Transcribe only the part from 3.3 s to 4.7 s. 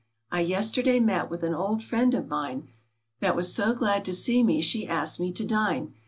was so glad to see me